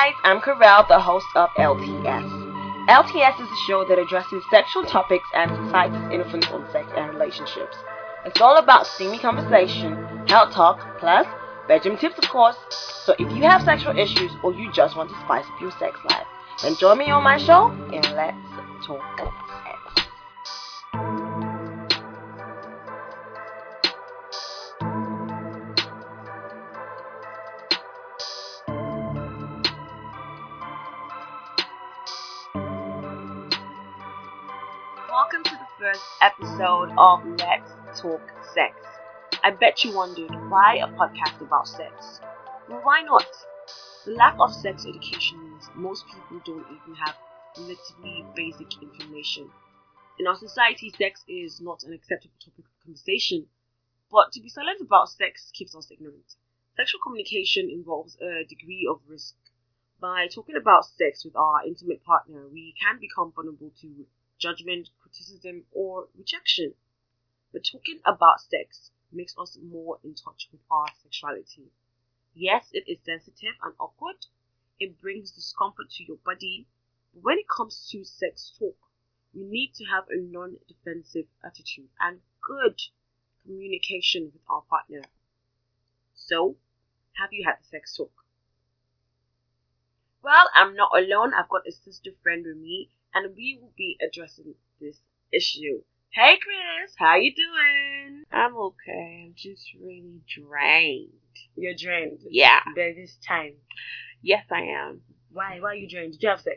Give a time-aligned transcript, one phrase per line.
[0.00, 2.86] guys, I'm Karel, the host of LTS.
[2.88, 7.76] LTS is a show that addresses sexual topics and society's influence on sex and relationships.
[8.24, 9.92] It's all about steamy conversation,
[10.26, 11.26] health talk, plus
[11.68, 12.56] bedroom tips, of course.
[13.04, 16.00] So if you have sexual issues or you just want to spice up your sex
[16.08, 16.26] life,
[16.62, 19.69] then join me on my show and let's talk
[36.20, 38.20] episode of Let's Talk
[38.52, 38.74] Sex.
[39.42, 42.20] I bet you wondered why a podcast about sex?
[42.68, 43.26] Well, why not?
[44.04, 47.16] The lack of sex education means most people don't even have
[47.56, 49.50] relatively basic information.
[50.18, 53.46] In our society, sex is not an acceptable topic of conversation,
[54.12, 56.36] but to be silent about sex keeps us ignorant.
[56.76, 59.36] Sexual communication involves a degree of risk.
[60.00, 64.06] By talking about sex with our intimate partner, we can become vulnerable to
[64.38, 66.74] judgment, criticism, or rejection.
[67.52, 71.70] But talking about sex makes us more in touch with our sexuality.
[72.34, 74.24] Yes, it is sensitive and awkward.
[74.78, 76.66] It brings discomfort to your body.
[77.12, 78.78] But when it comes to sex talk,
[79.34, 82.80] we need to have a non defensive attitude and good
[83.44, 85.02] communication with our partner.
[86.14, 86.56] So,
[87.18, 88.19] have you had sex talk?
[90.22, 91.32] Well, I'm not alone.
[91.34, 94.98] I've got a sister friend with me, and we will be addressing this
[95.32, 95.80] issue.
[96.12, 98.24] Hey, Chris, how you doing?
[98.32, 99.26] I'm okay.
[99.28, 101.10] I'm just really drained.
[101.56, 102.18] You're drained.
[102.28, 102.60] Yeah.
[102.74, 103.54] By this time.
[104.22, 105.02] Yes, I am.
[105.32, 105.58] Why?
[105.60, 106.12] Why are you drained?
[106.12, 106.56] Did you have sex?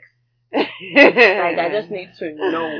[0.51, 2.79] Like, I just need to know.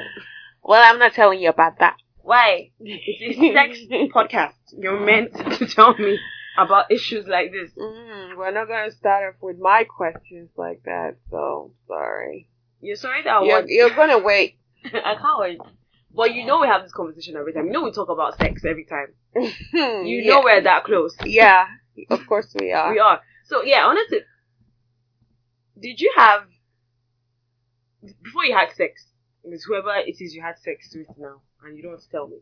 [0.64, 1.98] Well, I'm not telling you about that.
[2.18, 2.72] Why?
[2.80, 4.54] It's a sex podcast.
[4.78, 6.18] You're meant to tell me
[6.58, 7.72] about issues like this.
[7.72, 11.18] Mm, we're not gonna start off with my questions like that.
[11.30, 12.50] So sorry.
[12.82, 14.58] You're sorry that You're, you're gonna wait.
[14.86, 15.60] I can't wait.
[16.16, 17.66] But you know we have this conversation every time.
[17.68, 19.14] You know we talk about sex every time.
[19.74, 20.30] You yeah.
[20.30, 21.16] know we're that close.
[21.26, 21.66] Yeah.
[22.10, 22.92] Of course we are.
[22.92, 23.22] We are.
[23.46, 24.20] So yeah, honestly,
[25.80, 26.44] did you have
[28.22, 29.06] before you had sex
[29.44, 32.38] with whoever it is you had sex with now, and you don't tell me?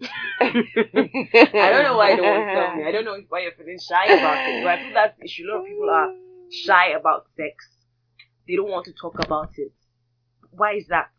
[0.40, 2.84] I don't know why want to tell me.
[2.84, 4.64] I don't know why you're feeling shy about it.
[4.64, 5.44] But I feel that's the issue.
[5.44, 6.14] A lot of people are
[6.50, 7.66] shy about sex.
[8.48, 9.72] They don't want to talk about it.
[10.52, 11.10] Why is that?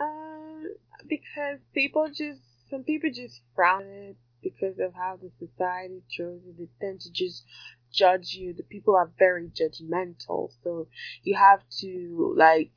[0.00, 0.64] Um,
[1.08, 2.40] because people just
[2.70, 6.58] some people just frown it because of how the society shows it.
[6.58, 7.44] They tend to just
[7.92, 8.52] judge you.
[8.52, 10.88] The people are very judgmental, so
[11.22, 12.70] you have to like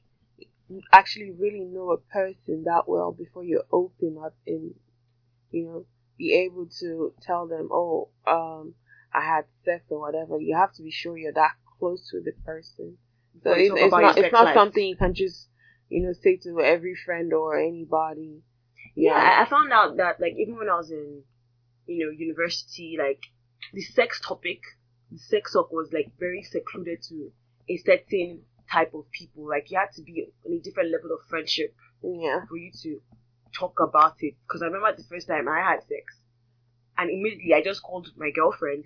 [0.92, 4.74] actually really know a person that well before you open up and
[5.52, 5.86] you know
[6.18, 8.76] be able to tell them, oh, um,
[9.14, 10.40] I had sex or whatever.
[10.40, 12.98] You have to be sure you're that close with the person.
[13.44, 14.56] So it's, it's not it's not life.
[14.56, 15.48] something you can just
[15.90, 18.42] you know say to every friend or anybody.
[18.96, 21.24] Yeah, I I found out that like even when I was in,
[21.88, 23.24] you know, university, like
[23.74, 24.62] the sex topic,
[25.12, 27.32] the sex talk was like very secluded to
[27.70, 29.48] a certain type of people.
[29.48, 32.42] Like you had to be on a different level of friendship yeah.
[32.48, 33.00] for you to
[33.58, 34.36] talk about it.
[34.48, 36.18] Because I remember the first time I had sex,
[36.98, 38.86] and immediately I just called my girlfriend.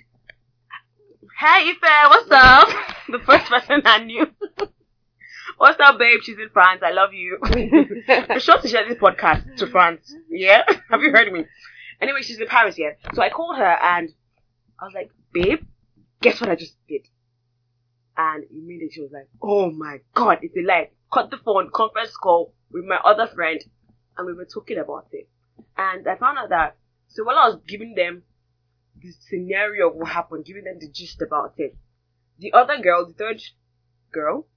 [1.40, 2.68] Hey Ife, what's up?
[3.10, 4.28] the first person I knew.
[5.58, 6.20] what's up, babe?
[6.24, 6.82] She's in France.
[6.84, 7.38] I love you.
[7.44, 10.14] I'm sure to share this podcast to France.
[10.30, 10.64] Yeah?
[10.90, 11.46] Have you heard me?
[12.02, 12.92] Anyway, she's in Paris, yeah.
[13.14, 14.10] So I called her and
[14.80, 15.60] I was like, babe,
[16.22, 17.08] guess what I just did?
[18.18, 20.90] And immediately she was like, oh my god, it's a lie.
[21.14, 23.64] Cut the phone, conference call with my other friend,
[24.18, 25.30] and we were talking about it.
[25.78, 26.78] And I found out that,
[27.08, 28.24] so while I was giving them
[29.00, 31.78] the scenario of what happened, giving them the gist about it,
[32.40, 33.42] the other girl, the third
[34.12, 34.48] girl,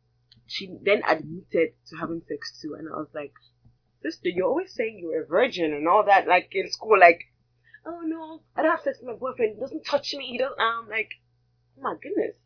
[0.46, 3.34] she then admitted to having sex too, and I was like,
[4.02, 7.20] sister, you're always saying you're a virgin and all that, like in school, like,
[7.86, 10.58] oh no, I don't have sex with my boyfriend, he doesn't touch me, he doesn't,
[10.58, 11.10] um, like,
[11.78, 12.36] oh my goodness.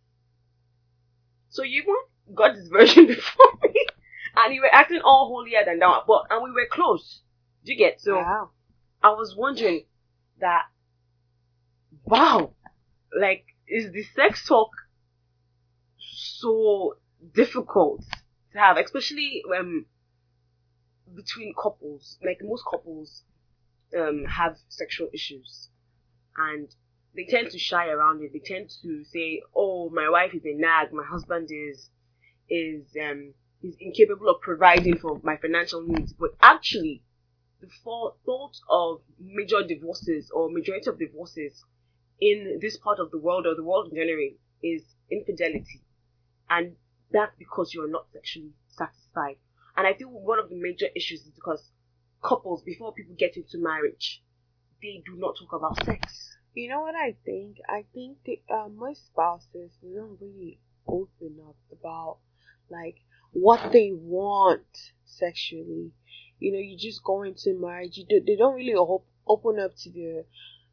[1.55, 1.85] So you
[2.35, 3.87] got this version before me,
[4.35, 7.21] and you were acting all holier than thou, but, and we were close.
[7.65, 8.01] Do you get?
[8.01, 8.51] So, wow.
[9.01, 9.85] I was wondering
[10.41, 10.63] that,
[12.05, 12.55] wow,
[13.17, 14.71] like, is the sex talk
[15.97, 16.97] so
[17.33, 18.05] difficult
[18.53, 19.87] to have, especially um,
[21.15, 22.19] between couples?
[22.21, 23.23] Like, most couples
[23.97, 25.69] um, have sexual issues,
[26.37, 26.75] and
[27.15, 28.33] they tend to shy around it.
[28.33, 30.93] They tend to say, "Oh, my wife is a nag.
[30.93, 31.91] My husband is
[32.49, 37.03] is um is incapable of providing for my financial needs." But actually,
[37.61, 41.65] the thought of major divorces or majority of divorces
[42.21, 44.31] in this part of the world or the world in general
[44.63, 45.83] is infidelity,
[46.51, 46.77] and
[47.11, 49.37] that's because you're not sexually satisfied.
[49.77, 51.71] And I feel one of the major issues is because
[52.23, 54.23] couples, before people get into marriage,
[54.83, 56.37] they do not talk about sex.
[56.55, 57.59] You know what I think?
[57.69, 62.19] I think that uh, most spouses they don't really open up about
[62.71, 62.97] like
[63.33, 65.91] what they want sexually.
[66.39, 67.97] You know, you just go into marriage.
[67.97, 70.23] You do, they don't really op- open up to their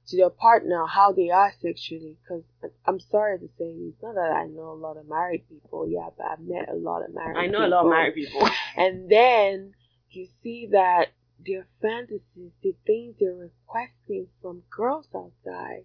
[0.07, 2.17] to their partner how they are sexually.
[2.21, 2.43] Because
[2.85, 5.87] I'm sorry to say, it's not that I know a lot of married people.
[5.89, 7.37] Yeah, but I've met a lot of married.
[7.37, 7.65] I know people.
[7.65, 8.49] a lot of married people.
[8.77, 9.73] And then
[10.11, 11.07] you see that
[11.45, 15.83] their fantasies, the things they're requesting from girls outside,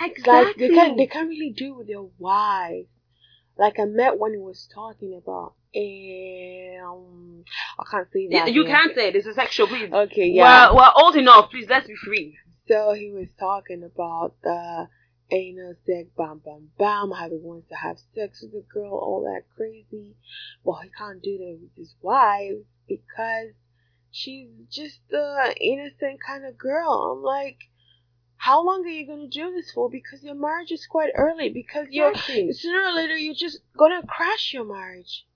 [0.00, 0.32] Exactly.
[0.32, 2.88] like they can't they can't really do with their wives.
[3.58, 7.44] Like I met one who was talking about um
[7.78, 8.52] I can't say that.
[8.52, 9.16] you can't say it.
[9.16, 9.92] It's a sexual, please.
[9.92, 10.70] Okay, yeah.
[10.70, 11.50] We're, we're old enough.
[11.50, 12.38] Please, let's be free.
[12.68, 14.88] So he was talking about the
[15.30, 19.22] anal sex, bam, bam, bam, how he wants to have sex with a girl, all
[19.24, 20.16] that crazy.
[20.64, 23.52] Well he can't do that with his wife because
[24.10, 27.12] she's just a innocent kind of girl.
[27.16, 27.58] I'm like,
[28.36, 29.90] how long are you gonna do this for?
[29.90, 31.48] Because your marriage is quite early.
[31.48, 32.52] Because you're Exactly.
[32.52, 35.26] sooner or later you're just gonna crash your marriage.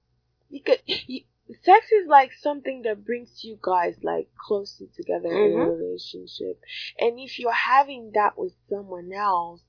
[0.51, 1.25] Because you,
[1.63, 5.81] sex is like something that brings you guys like closer together in a Mhm.
[5.81, 6.63] relationship.
[6.99, 9.63] And if you're having that with someone else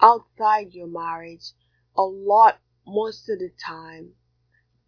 [0.00, 1.52] outside your marriage,
[1.96, 4.14] a lot most of the time,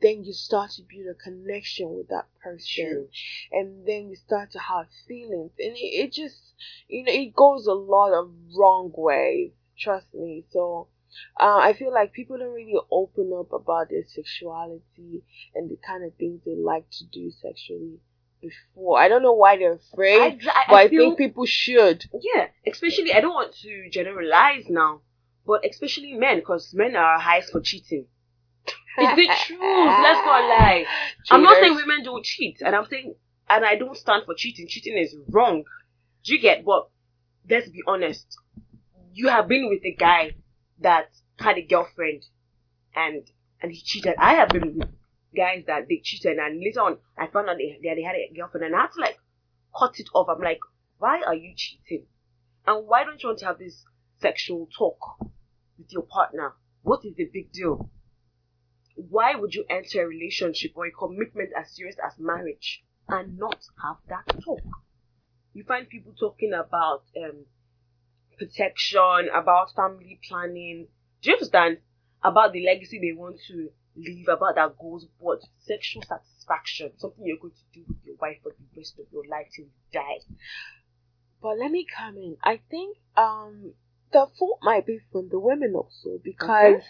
[0.00, 2.84] then you start to build a connection with that person.
[2.84, 3.08] True.
[3.52, 5.52] and then you start to have feelings.
[5.58, 6.54] And it, it just
[6.88, 9.52] you know it goes a lot of wrong ways.
[9.78, 10.44] Trust me.
[10.50, 10.88] So
[11.40, 15.22] uh, i feel like people don't really open up about their sexuality
[15.54, 17.98] and the kind of things they like to do sexually
[18.40, 18.98] before.
[18.98, 22.04] I don't know why they're afraid I, I, but i, feel, think people should.
[22.20, 25.00] Yeah, especially I don't want to generalize now,
[25.46, 28.06] but especially men, because men are highest for cheating.
[28.98, 29.16] It's
[29.48, 29.60] the truth.
[29.60, 30.84] Let's not lie.
[31.30, 33.14] I'm not saying women don't cheat, and I'm saying,
[33.48, 34.66] and I don't stand for cheating.
[34.68, 35.64] Cheating is wrong.
[36.24, 36.64] Do you get?
[36.64, 36.88] But
[37.48, 38.26] let's be honest.
[39.12, 40.32] You have been with a guy
[40.80, 41.08] that
[41.38, 42.24] had a girlfriend,
[42.94, 43.22] and
[43.60, 44.14] and he cheated.
[44.18, 44.88] I have been with
[45.34, 48.32] guys that they cheated, and later on I found out they, they, they had a
[48.34, 49.18] girlfriend, and I had to like
[49.78, 50.28] cut it off.
[50.28, 50.60] I'm like,
[50.98, 52.06] why are you cheating?
[52.66, 53.84] And why don't you want to have this
[54.20, 54.98] sexual talk
[55.78, 56.54] with your partner?
[56.82, 57.90] What is the big deal?
[58.96, 63.64] Why would you enter a relationship or a commitment as serious as marriage and not
[63.82, 64.62] have that talk?
[65.52, 67.44] You find people talking about um,
[68.38, 70.88] protection, about family planning.
[71.22, 71.78] Do you understand?
[72.22, 77.38] About the legacy they want to leave, about their goals, but sexual satisfaction, something you're
[77.38, 80.18] going to do with your wife for the rest of your life till you die.
[81.42, 82.36] But let me come in.
[82.42, 83.72] I think um
[84.12, 86.82] the fault might be from the women also because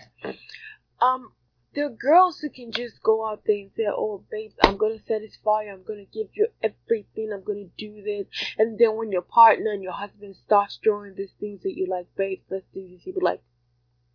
[1.00, 1.32] um
[1.76, 4.98] there are girls who can just go out there and say, "Oh, babes, I'm gonna
[5.06, 5.72] satisfy you.
[5.72, 7.30] I'm gonna give you everything.
[7.32, 8.26] I'm gonna do this."
[8.56, 12.06] And then when your partner and your husband starts throwing these things that you like,
[12.16, 13.06] babes, let's do this.
[13.06, 13.42] You be like,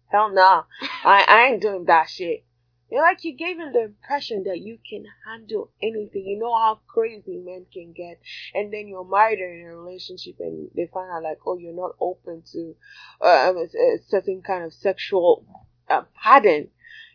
[0.07, 0.63] "Hell nah,
[1.05, 2.43] I I ain't doing that shit."
[2.89, 6.25] You're like you gave him the impression that you can handle anything.
[6.25, 8.19] You know how crazy men can get,
[8.55, 11.73] and then you're married or in a relationship, and they find out like, oh, you're
[11.73, 12.75] not open to
[13.21, 15.45] uh, a, a certain kind of sexual
[15.89, 16.69] uh, pattern.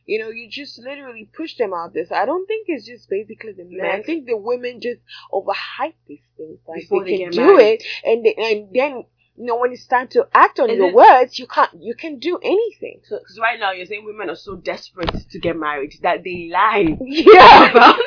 [0.06, 2.06] You know, you just literally push them out there.
[2.06, 3.84] So I don't think it's just basically the men.
[3.90, 5.00] I think the women just
[5.32, 6.58] overhype these things.
[6.68, 7.80] Like Before they they can get do married.
[7.80, 9.04] it, and they, and then
[9.36, 11.70] you know when it's time to act on Is your words, you can't.
[11.80, 13.00] You can do anything.
[13.04, 16.50] So, because right now you're saying women are so desperate to get married that they
[16.52, 17.70] lie Yeah.
[17.72, 17.98] about.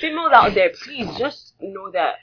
[0.00, 2.16] Females out there, please just know that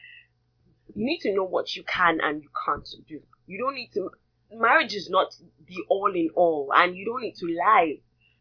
[0.96, 3.22] you need to know what you can and you can't do.
[3.48, 4.12] You don't need to.
[4.52, 5.36] Marriage is not
[5.68, 7.98] the all in all, and you don't need to lie.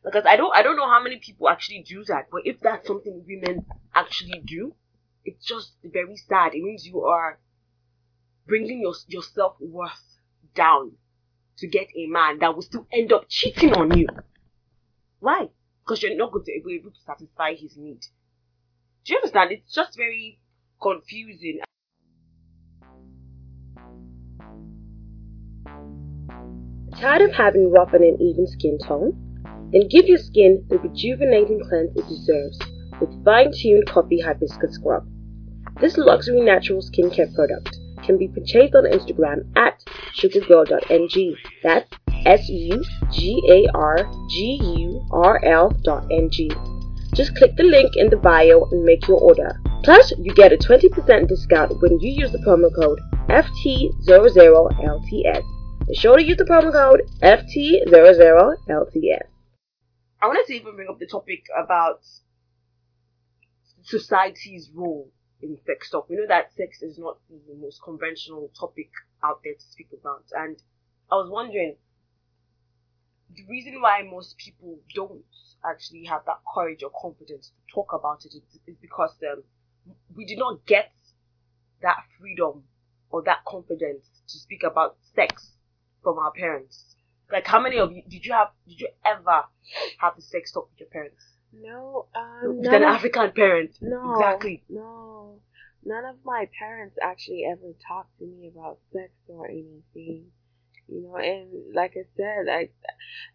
[0.08, 2.28] Because I don't, I don't know how many people actually do that.
[2.32, 4.74] But if that's something women actually do,
[5.22, 6.54] it's just very sad.
[6.54, 7.38] It means you are
[8.46, 10.18] bringing your your self worth
[10.54, 10.92] down
[11.58, 14.06] to get a man that will still end up cheating on you.
[15.20, 15.48] Why?
[15.84, 18.00] Because you're not going to be able to satisfy his need.
[19.04, 19.52] Do you understand?
[19.52, 20.40] It's just very
[20.80, 21.60] confusing.
[26.98, 29.27] Tired of having rough and uneven skin tone?
[29.72, 32.58] Then give your skin the rejuvenating cleanse it deserves
[33.00, 35.06] with fine-tuned coffee hibiscus scrub.
[35.80, 39.82] This luxury natural skincare product can be purchased on Instagram at
[40.16, 41.36] sugargurl.ng.
[41.62, 41.90] That's
[42.26, 42.82] S U
[43.12, 46.50] G A R G U R L dot ng.
[47.14, 49.60] Just click the link in the bio and make your order.
[49.82, 52.98] Plus, you get a 20% discount when you use the promo code
[53.28, 55.42] FT00LTS.
[55.86, 59.28] Be sure to use the promo code FT00LTS.
[60.20, 62.00] I wanted to even bring up the topic about
[63.82, 65.10] society's role
[65.40, 66.08] in sex talk.
[66.08, 68.90] We know that sex is not the most conventional topic
[69.22, 70.60] out there to speak about, and
[71.10, 71.76] I was wondering
[73.34, 75.22] the reason why most people don't
[75.64, 79.42] actually have that courage or confidence to talk about it is, because um,
[80.16, 80.92] we did not get
[81.82, 82.64] that freedom
[83.10, 85.52] or that confidence to speak about sex
[86.02, 86.96] from our parents.
[87.30, 88.48] Like, how many of you did you have?
[88.66, 89.44] Did you ever
[89.98, 91.22] have the sex talk with your parents?
[91.52, 93.76] No, um, with an of, African parent.
[93.80, 94.64] No, exactly.
[94.68, 95.40] No,
[95.84, 100.26] none of my parents actually ever talked to me about sex or anything
[100.88, 102.68] you know and like i said i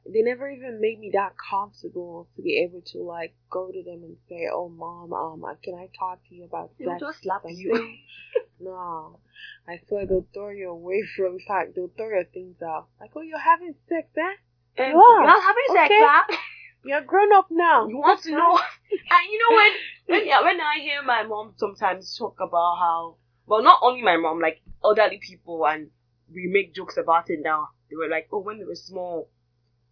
[0.05, 4.03] they never even made me that comfortable to be able to like go to them
[4.03, 7.43] and say oh mom um can i talk to you about they sex just slap
[7.47, 7.95] you
[8.59, 9.19] no
[9.67, 13.21] i swear they'll throw you away from fact they'll throw your things out like oh
[13.21, 15.87] you're having sex eh um, you're not having okay.
[15.87, 16.37] sex huh?
[16.85, 17.87] You're grown up now.
[17.87, 18.59] You want to know?
[18.91, 19.71] and you know when
[20.07, 24.17] when yeah, when I hear my mom sometimes talk about how well not only my
[24.17, 25.89] mom like elderly people and
[26.33, 27.69] we make jokes about it now.
[27.89, 29.29] They were like, oh, when they were small,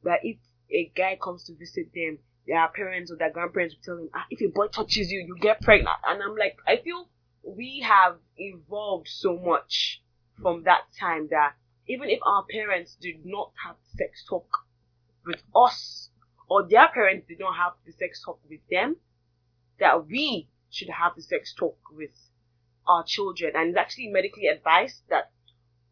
[0.04, 0.38] that if
[0.72, 4.26] a guy comes to visit them, their parents or their grandparents will tell them, ah,
[4.30, 5.98] if a boy touches you, you get pregnant.
[6.08, 7.08] And I'm like, I feel
[7.44, 10.02] we have evolved so much
[10.42, 11.54] from that time that
[11.88, 14.48] even if our parents did not have sex talk
[15.26, 16.10] with us,
[16.50, 18.98] or their parents did not have the sex talk with them,
[19.80, 22.12] that we should have the sex talk with
[22.88, 23.54] our children.
[23.56, 25.31] And it's actually medically advised that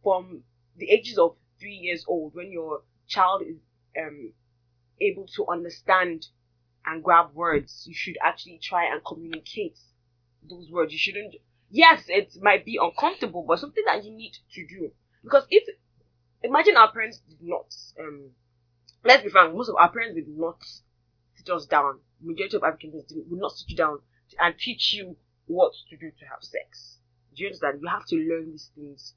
[0.03, 0.43] from
[0.77, 3.57] the ages of three years old, when your child is
[3.97, 4.33] um,
[5.01, 6.27] able to understand
[6.85, 9.77] and grab words, you should actually try and communicate
[10.49, 10.93] those words.
[10.93, 11.35] You shouldn't.
[11.69, 14.91] Yes, it might be uncomfortable, but something that you need to do.
[15.23, 15.67] Because if
[16.41, 18.29] imagine our parents did not, um,
[19.03, 20.63] let's be frank, most of our parents did not
[21.35, 21.99] sit us down.
[22.21, 23.99] Majority of African parents would not sit you down
[24.39, 25.15] and teach you
[25.45, 26.97] what to do to have sex.
[27.35, 27.79] Do you understand?
[27.81, 29.13] You have to learn these things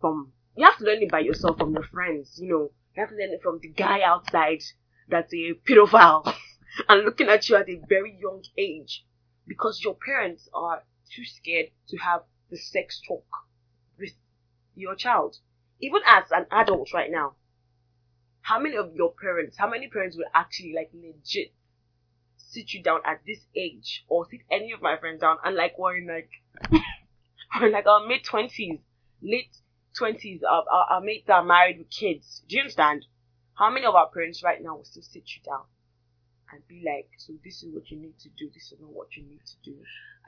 [0.00, 2.70] from you have to learn it by yourself from your friends, you know.
[2.96, 4.62] You have to learn it from the guy outside
[5.08, 6.34] that's a pedophile
[6.88, 9.04] and looking at you at a very young age
[9.46, 13.24] because your parents are too scared to have the sex talk
[13.98, 14.12] with
[14.74, 15.36] your child.
[15.80, 17.34] Even as an adult right now,
[18.42, 21.52] how many of your parents, how many parents will actually like legit
[22.36, 25.78] sit you down at this age or sit any of my friends down and like
[25.78, 26.30] we're like
[27.60, 28.80] we're like our mid twenties,
[29.22, 29.56] late
[29.96, 32.42] twenties, our, our, our mates are married with kids.
[32.48, 33.06] Do you understand?
[33.54, 35.64] How many of our parents right now will still sit you down
[36.52, 39.16] and be like, so this is what you need to do, this is not what
[39.16, 39.76] you need to do.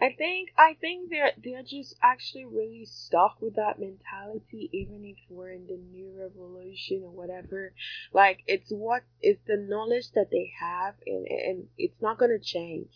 [0.00, 5.18] I think I think they're they're just actually really stuck with that mentality even if
[5.28, 7.72] we're in the new revolution or whatever.
[8.12, 12.88] Like it's what it's the knowledge that they have and and it's not gonna change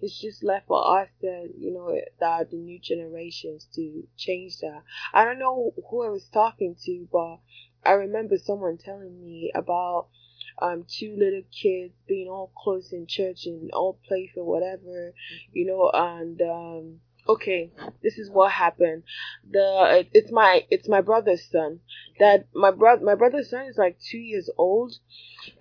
[0.00, 4.82] it's just left for us to, you know, that the new generations to change that.
[5.12, 7.38] I don't know who I was talking to, but
[7.84, 10.08] I remember someone telling me about
[10.60, 15.12] um two little kids being all close in church and all playful, whatever,
[15.52, 17.70] you know, and um okay
[18.02, 19.02] this is what happened
[19.50, 21.78] the it's my it's my brother's son
[22.18, 24.94] that my brother my brother's son is like two years old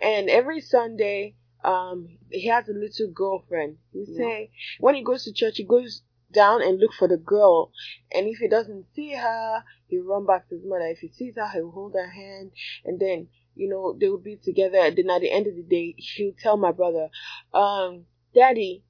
[0.02, 3.78] and every sunday um he has a little girlfriend.
[3.92, 4.18] He yeah.
[4.18, 7.72] say when he goes to church, he goes down and look for the girl,
[8.12, 10.86] and if he doesn't see her, he'll run back to his mother.
[10.86, 12.52] If he sees her, he'll hold her hand,
[12.86, 14.78] and then you know they will be together.
[14.78, 17.10] And then at the end of the day, he'll tell my brother,
[17.54, 18.84] um, "Daddy,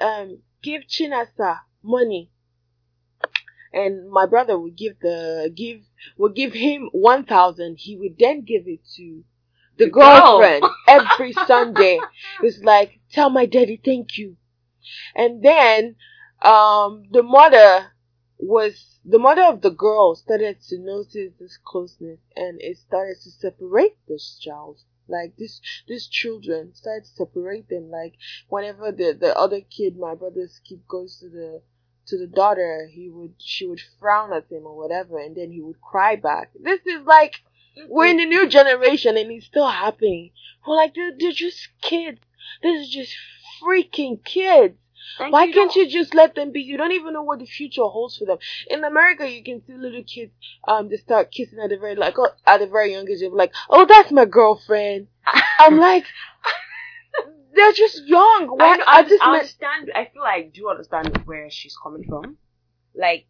[0.00, 2.30] um, give Chinasa money."
[3.72, 5.82] And my brother would give the give
[6.18, 7.76] would give him one thousand.
[7.78, 9.22] He would then give it to
[9.80, 11.98] the girlfriend every Sunday
[12.42, 14.36] was like, tell my daddy thank you.
[15.16, 15.96] And then,
[16.42, 17.92] um, the mother
[18.38, 23.30] was, the mother of the girl started to notice this closeness and it started to
[23.30, 24.80] separate this child.
[25.08, 27.90] Like this, these children started to separate them.
[27.90, 28.14] Like
[28.48, 31.62] whenever the, the other kid, my brother's kid goes to the,
[32.06, 35.62] to the daughter, he would, she would frown at him or whatever and then he
[35.62, 36.50] would cry back.
[36.60, 37.36] This is like,
[37.88, 40.30] we're in the new generation and it's still happening.
[40.66, 42.20] We're like, they're, they're just kids.
[42.62, 43.14] This is just
[43.62, 44.76] freaking kids.
[45.18, 46.62] Why you can't you just let them be?
[46.62, 48.38] You don't even know what the future holds for them.
[48.68, 50.32] In America, you can see little kids
[50.68, 53.18] um they start kissing at a very like oh, at a very young age.
[53.32, 55.08] Like, oh, that's my girlfriend.
[55.58, 56.04] I'm like,
[57.54, 58.48] they're just young.
[58.48, 58.78] Why?
[58.86, 59.90] I, I, I just I understand.
[59.94, 62.36] I feel like I do understand where she's coming from.
[62.94, 63.26] Like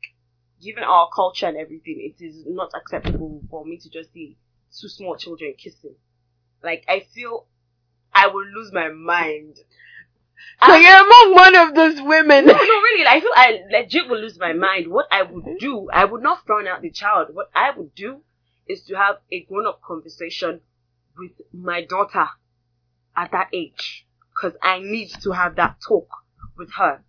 [0.62, 4.36] given our culture and everything, it is not acceptable for me to just see
[4.78, 5.94] two small children kissing.
[6.62, 7.46] Like I feel
[8.12, 9.56] I will lose my mind.
[10.66, 12.46] So you're among one of those women.
[12.46, 13.06] No, no, really.
[13.06, 14.88] I feel I legit would lose my mind.
[14.88, 15.56] What I would mm-hmm.
[15.58, 17.28] do, I would not frown out the child.
[17.32, 18.22] What I would do
[18.66, 20.60] is to have a grown-up conversation
[21.18, 22.26] with my daughter
[23.16, 26.08] at that age, because I need to have that talk
[26.56, 27.02] with her.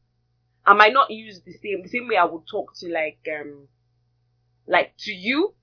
[0.65, 3.67] I might not use the same the same way I would talk to like um
[4.67, 5.55] like to you.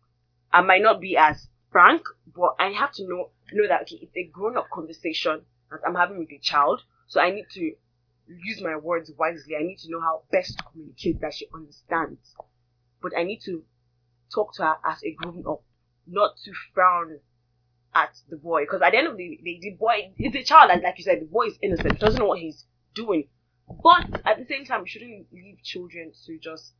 [0.52, 2.02] I might not be as frank,
[2.34, 5.94] but I have to know know that okay, it's a grown up conversation that I'm
[5.94, 6.82] having with a child.
[7.06, 7.72] So I need to
[8.26, 9.56] use my words wisely.
[9.56, 12.34] I need to know how best to communicate that she understands.
[13.00, 13.64] But I need to
[14.34, 15.62] talk to her as a grown up,
[16.06, 17.20] not to frown
[17.94, 18.62] at the boy.
[18.62, 21.04] Because at the end of the day, the boy is a child, and like you
[21.04, 23.28] said, the boy is innocent, doesn't know what he's doing.
[23.82, 26.72] But at the same time, we shouldn't leave children to just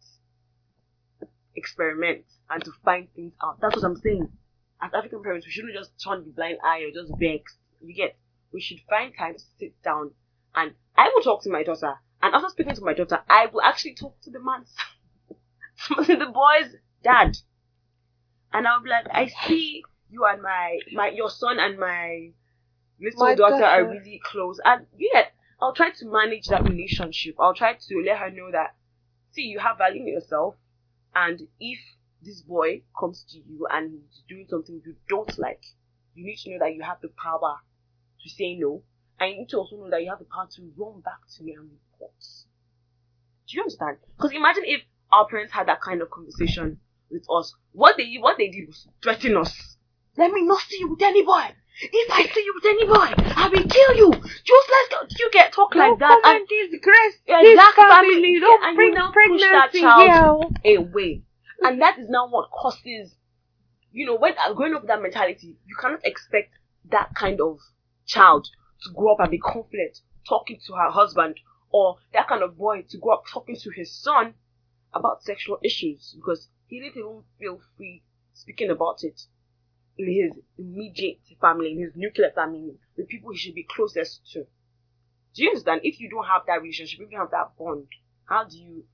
[1.55, 3.61] experiment and to find things out.
[3.61, 4.29] That's what I'm saying.
[4.81, 7.57] As African parents, we shouldn't just turn the blind eye or just vex.
[7.83, 8.17] You get?
[8.53, 10.13] We should find time to sit down
[10.55, 11.95] and I will talk to my daughter.
[12.23, 14.75] And after speaking to my daughter, I will actually talk to the man's,
[16.07, 17.37] to the boy's dad.
[18.53, 22.31] And I'll be like, I see you and my, my, your son and my
[23.01, 24.59] little My daughter, are really close.
[24.65, 25.27] And yeah,
[25.61, 27.35] I'll try to manage that relationship.
[27.39, 28.77] I'll try to let her know that,
[29.33, 30.55] see, you have value in yourself.
[31.15, 31.79] And if
[32.23, 35.63] this boy comes to you and he's doing something you don't like,
[36.15, 37.57] you need to know that you have the power
[38.23, 38.83] to say no.
[39.19, 41.43] And you need to also know that you have the power to run back to
[41.43, 42.13] me and report.
[43.49, 43.97] Do you understand?
[44.17, 46.79] Because imagine if our parents had that kind of conversation
[47.11, 47.55] with us.
[47.73, 49.77] What they what they did was threaten us.
[50.17, 51.55] Let me not see you with any boy.
[51.81, 54.11] If I see you with any boy, I will kill you.
[54.13, 55.07] Just let's go.
[55.19, 56.21] You get talk like Don't that.
[56.23, 58.15] come And disgrace Yeah, this exactly, family.
[58.15, 58.41] family.
[58.41, 60.79] Don't And you bring now push that child here.
[60.79, 61.23] away.
[61.63, 63.15] And that is now what causes,
[63.93, 66.55] you know, when uh, growing up with that mentality, you cannot expect
[66.91, 67.59] that kind of
[68.07, 68.49] child
[68.83, 71.37] to grow up and be confident talking to her husband
[71.71, 74.35] or that kind of boy to grow up talking to his son
[74.95, 79.23] about sexual issues because he didn't even feel free speaking about it
[79.99, 84.47] in his immediate family, in his nuclear family, the people he should be closest to.
[85.35, 85.81] Do you understand?
[85.85, 87.87] If you don't have that relationship, if you don't have that bond,
[88.25, 88.85] how do you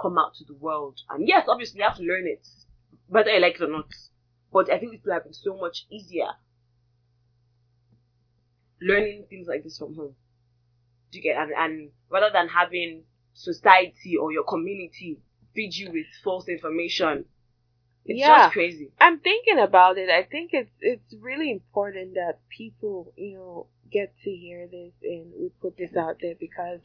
[0.00, 1.00] come out to the world?
[1.10, 2.46] And yes, obviously you have to learn it,
[3.08, 3.92] whether you like it or not.
[4.52, 6.30] But I think it would have been so much easier
[8.80, 10.14] learning things like this from home.
[11.10, 13.02] Do you get and, and rather than having
[13.34, 15.18] society or your community
[15.54, 17.24] feed you with false information,
[18.04, 18.42] it's Yeah.
[18.42, 18.90] just crazy.
[19.00, 20.10] I'm thinking about it.
[20.10, 25.32] I think it's it's really important that people, you know, get to hear this and
[25.38, 26.80] we put this out there because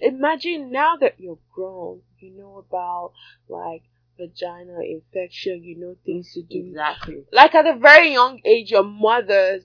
[0.00, 3.12] imagine now that you're grown, you know about
[3.48, 3.82] like
[4.18, 6.58] vagina infection, you know things to do.
[6.68, 7.24] Exactly.
[7.32, 9.64] Like at a very young age, your mothers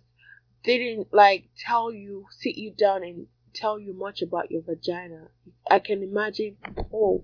[0.63, 5.27] didn't like tell you, sit you down and tell you much about your vagina.
[5.69, 6.57] I can imagine.
[6.93, 7.23] Oh,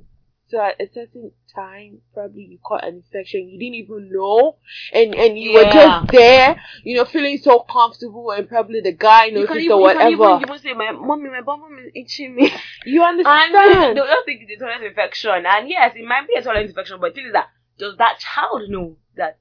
[0.50, 4.58] so at a certain time, probably you caught an infection you didn't even know,
[4.94, 9.26] and and you were just there, you know, feeling so comfortable, and probably the guy
[9.26, 10.02] You noticed or even, you whatever.
[10.02, 12.52] can even, even say, my mommy, my bum is itching me.
[12.86, 13.52] You And understand?
[13.98, 15.46] they don't think it's a toilet infection.
[15.46, 18.20] And yes, it might be a toilet infection, but the thing is that does that
[18.20, 19.38] child know that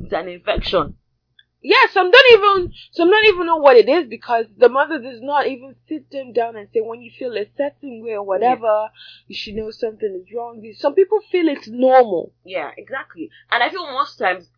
[0.00, 0.96] it's an infection?
[1.62, 5.20] Yeah, some don't even some don't even know what it is because the mother does
[5.20, 8.88] not even sit them down and say when you feel a certain way or whatever,
[9.26, 10.62] you should know something is wrong.
[10.78, 12.32] Some people feel it's normal.
[12.44, 13.30] Yeah, exactly.
[13.50, 14.48] And I feel most times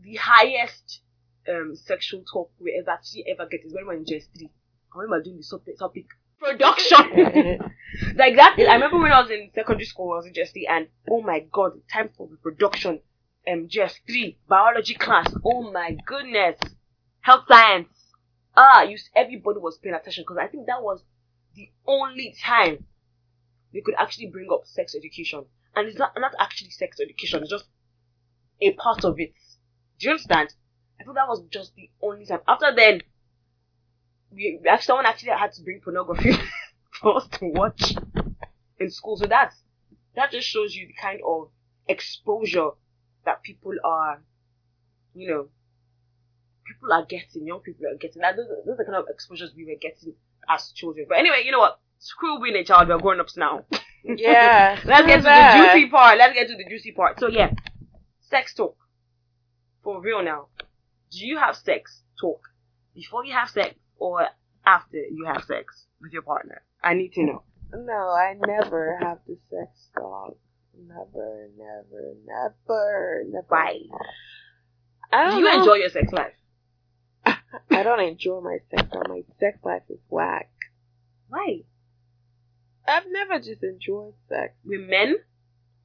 [0.00, 1.00] the highest
[1.48, 4.40] um sexual talk we ever actually ever get is when we're in JS3.
[4.40, 4.48] And
[4.94, 6.06] when we're doing the topic, topic
[6.38, 6.98] production.
[8.16, 8.56] like that.
[8.58, 11.40] I remember when I was in secondary school, I was in JS3 and oh my
[11.52, 13.00] god, the time for reproduction.
[13.48, 16.58] Um JS3, biology class, oh my goodness.
[17.20, 17.88] Health science.
[18.56, 21.04] Ah, you everybody was paying attention because I think that was
[21.54, 22.84] the only time
[23.72, 25.44] they could actually bring up sex education.
[25.74, 27.66] And it's not not actually sex education, it's just
[28.60, 29.32] a part of it.
[29.98, 30.54] Do you understand?
[31.00, 32.40] I thought that was just the only time.
[32.46, 33.02] After then,
[34.30, 36.32] we we actually someone actually had to bring pornography
[37.00, 37.94] for us to watch
[38.78, 39.16] in school.
[39.16, 39.56] So that's
[40.16, 41.50] that just shows you the kind of
[41.88, 42.70] exposure
[43.24, 44.22] that people are,
[45.14, 45.48] you know,
[46.66, 47.46] people are getting.
[47.46, 48.22] Young people are getting.
[48.22, 50.14] That those, are- those are the kind of exposures we were getting
[50.48, 51.06] as children.
[51.08, 51.80] But anyway, you know what?
[51.98, 52.88] Screw being a child.
[52.88, 53.64] We're grown ups now.
[54.02, 54.80] Yeah.
[54.86, 55.58] Let's get to that.
[55.74, 56.16] the juicy part.
[56.16, 57.20] Let's get to the juicy part.
[57.20, 57.50] So yeah,
[58.20, 58.74] sex talk.
[59.84, 60.46] For real now.
[61.10, 62.40] Do you have sex talk
[62.94, 64.26] before you have sex or
[64.64, 66.62] after you have sex with your partner?
[66.82, 67.42] I need to know.
[67.74, 70.34] No, I never have the sex talk.
[70.86, 72.14] Never, never,
[73.48, 73.78] Why?
[75.12, 75.58] I don't Do you know.
[75.60, 76.32] enjoy your sex life?
[77.70, 79.06] I don't enjoy my sex life.
[79.08, 80.50] My sex life is whack.
[81.28, 81.62] Why?
[82.86, 84.54] I've never just enjoyed sex.
[84.64, 85.16] With men?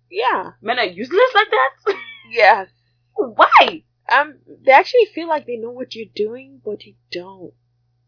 [0.09, 0.51] Yeah.
[0.61, 1.95] Men are useless like that?
[2.31, 2.69] Yes.
[3.15, 3.83] Why?
[4.09, 7.53] Um, they actually feel like they know what you're doing, but they don't.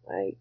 [0.08, 0.38] Like,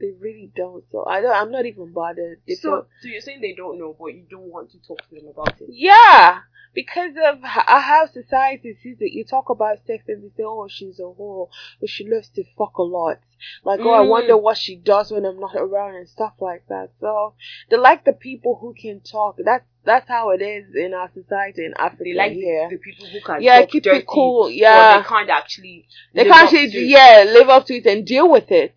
[0.00, 0.84] they really don't.
[0.92, 1.34] So I don't.
[1.34, 2.40] I'm not even bothered.
[2.46, 4.98] They So, don't- so you're saying they don't know, but you don't want to talk
[5.08, 5.68] to them about it?
[5.70, 6.40] yeah,
[6.74, 9.12] because of how society sees it.
[9.12, 11.48] You talk about sex and they say, "Oh, she's a whore.
[11.80, 13.18] but she loves to fuck a lot."
[13.64, 14.08] Like, oh, I Mm.
[14.08, 16.90] wonder what she does when I'm not around and stuff like that.
[17.00, 17.34] So
[17.70, 19.36] they like the people who can talk.
[19.38, 22.04] That's that's how it is in our society in Africa.
[22.04, 22.68] They like here.
[22.68, 24.50] the, people who can Yeah, talk keep dirty, it cool.
[24.50, 25.86] Yeah, they can't actually.
[26.14, 28.74] they can't actually, yeah, live up to it and deal with it.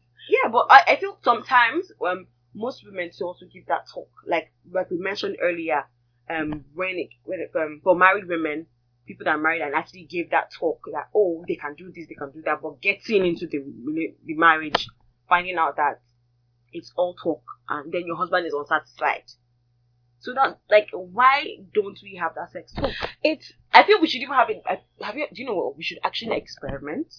[0.52, 4.90] But I, I feel sometimes um most women to also give that talk, like like
[4.92, 5.86] we mentioned earlier,
[6.30, 8.68] um when it when it um for married women,
[9.06, 12.08] people that are married and actually give that talk that oh they can do this,
[12.08, 13.60] they can do that, but getting into the
[14.26, 14.88] the marriage,
[15.30, 16.02] finding out that
[16.74, 19.24] it's all talk and then your husband is unsatisfied.
[20.20, 22.92] So that like why don't we have that sex talk?
[23.24, 24.62] It's I feel we should even have it.
[25.02, 25.28] Have you?
[25.34, 25.78] Do you know what?
[25.78, 27.14] We should actually experiment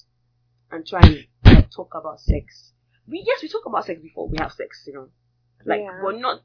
[0.71, 1.01] and try
[1.45, 2.73] and talk about sex.
[3.13, 4.85] We yes, we talk about sex before we have sex.
[4.87, 5.09] You know,
[5.67, 6.01] like Yeah.
[6.03, 6.43] but not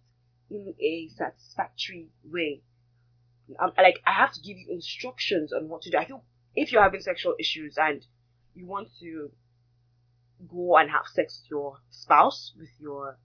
[0.51, 2.62] in a satisfactory way.
[3.58, 5.97] Um, like I have to give you instructions on what to do.
[5.97, 6.25] I feel
[6.56, 8.06] if you're having sexual issues and
[8.53, 9.32] you want to
[10.45, 13.17] go and have sex with your spouse, with your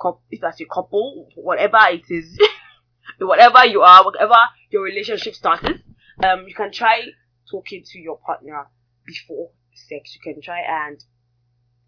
[0.00, 2.38] couple, if that's your couple, whatever it is,
[3.18, 4.36] whatever you are, whatever
[4.70, 5.82] your relationship started,
[6.22, 7.00] um, you can try
[7.50, 8.66] talking to your partner
[9.06, 10.14] before sex.
[10.14, 11.02] You can try and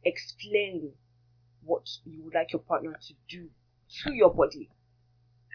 [0.04, 0.92] explain
[1.64, 3.48] what you would like your partner to do
[4.04, 4.70] to your body.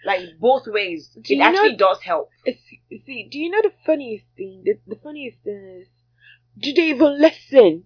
[0.05, 1.07] Like both ways.
[1.15, 2.29] Do it you know- actually does help.
[2.45, 4.61] See, do you know the funniest thing?
[4.63, 5.87] The, the funniest thing is,
[6.59, 7.83] do they even listen?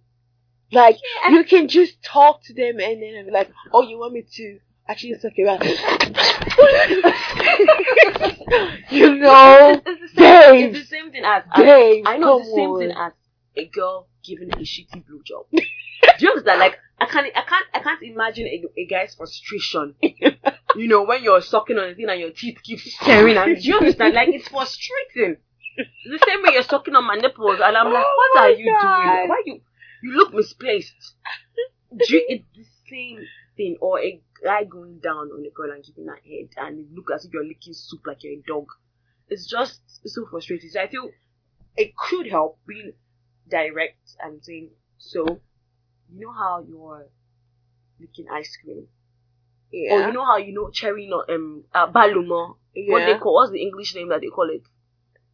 [0.72, 1.32] Like, Yeah.
[1.32, 4.60] you can just talk to them and then be like, oh, you want me to
[4.88, 5.64] actually suck it out?
[8.92, 9.82] you know?
[9.86, 12.80] It's the same, it's the same thing as, as I know the same on.
[12.80, 13.14] thing as
[13.58, 15.46] a girl giving a shitty blowjob.
[16.02, 16.60] Do you understand?
[16.60, 19.96] Like I can't, I can't, I can't imagine a, a guy's frustration.
[20.76, 22.92] you know, when you're sucking on a thing and your teeth keep you.
[23.06, 24.16] Do you understand?
[24.16, 25.38] Like it's frustrating.
[25.78, 28.50] It's the same way you're sucking on my nipples, and I'm like, Oh what are
[28.52, 28.82] you God.
[28.82, 29.30] doing?
[29.30, 29.62] Why you,
[30.04, 31.16] you look misplaced.
[31.96, 33.20] Do you, it's the same
[33.56, 36.88] thing, or a guy going down on a girl and giving her head, and it
[36.94, 38.66] look as if you're licking soup like you're a dog.
[39.30, 40.70] It's just it's so frustrating.
[40.70, 41.10] So I feel
[41.78, 42.92] it could help being
[43.50, 45.40] direct and saying, so
[46.14, 47.08] you know how you're
[48.00, 48.88] licking ice cream,
[49.72, 49.94] Yeah.
[49.96, 52.56] or you know how you know cherry not um uh, balumo.
[52.88, 54.64] What they call what's the English name that they call it?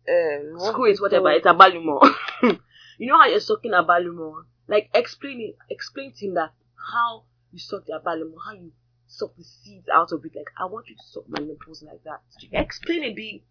[0.07, 1.31] um, what's Screw it, it whatever.
[1.31, 1.99] It's a balumo.
[2.97, 4.45] you know how you're sucking a balumo?
[4.67, 6.51] Like explain it, explain to him that
[6.91, 8.71] how you suck the balumo, how you
[9.07, 10.31] suck the seeds out of it.
[10.35, 12.21] Like I want you to suck my nipples like that.
[12.51, 13.15] Explain it.
[13.15, 13.43] Be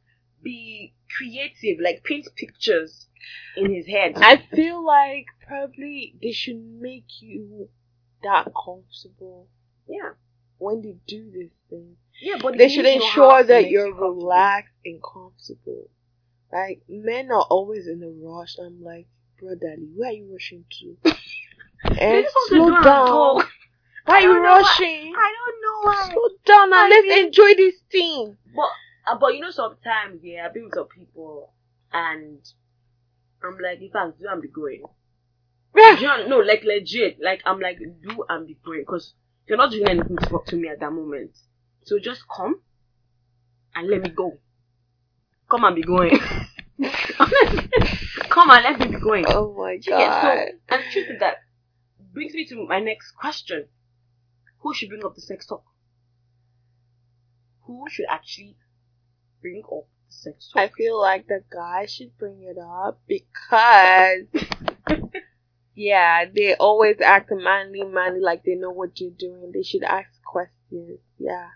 [0.44, 1.80] be creative.
[1.82, 3.06] Like paint pictures
[3.56, 4.12] in his head.
[4.16, 7.68] I feel like probably they should make you
[8.22, 9.48] that comfortable
[9.88, 10.10] yeah,
[10.58, 11.96] when they do this thing.
[12.22, 12.36] yeah.
[12.40, 15.88] But they should need to know how ensure that you're relaxed and comfortable.
[16.52, 18.56] Like men are always in a rush.
[18.58, 19.06] I'm like,
[19.40, 20.96] brotherly, where are you rushing to?
[21.86, 23.50] And just want to slow do down.
[24.06, 25.12] Why are you don't why- rushing?
[25.16, 26.10] I don't know why.
[26.12, 26.72] Slow down.
[26.72, 28.36] I Let's mean- enjoy this thing.
[28.56, 28.68] But
[29.06, 31.52] uh, but you know sometimes yeah, I've been with some people
[31.92, 32.38] and
[33.42, 34.82] I'm like, in fact, do and be going.
[35.76, 37.18] You know, no, like legit.
[37.22, 39.12] Like I'm like, do and be going because
[39.46, 41.32] you're not doing anything to talk to me at that moment.
[41.84, 42.60] So just come
[43.74, 44.38] and let me go.
[45.50, 46.18] Come and be going.
[48.30, 49.24] come and let me be going.
[49.28, 50.22] oh my Do you get- god.
[50.22, 50.28] so,
[50.70, 51.36] and the truth is that
[52.12, 53.66] brings me to my next question:
[54.60, 55.64] Who should bring up the sex talk?
[57.66, 58.56] Who should actually
[59.44, 60.62] bring up the sex talk?
[60.62, 64.24] I feel like the guy should bring it up because,
[65.74, 69.52] yeah, they always act manly, manly, like they know what you're doing.
[69.52, 71.00] They should ask questions.
[71.18, 71.48] Yeah,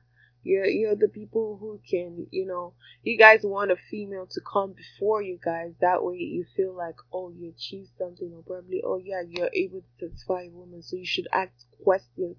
[0.43, 4.75] you're you're the people who can, you know, you guys want a female to come
[4.75, 5.73] before you guys.
[5.81, 9.81] That way, you feel like, oh, you achieved something, or probably, oh yeah, you're able
[9.81, 10.83] to satisfy a woman.
[10.83, 12.37] So you should ask questions.